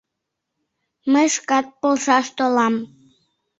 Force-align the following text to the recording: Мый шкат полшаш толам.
Мый 1.11 1.27
шкат 1.35 1.65
полшаш 1.79 2.27
толам. 2.37 2.75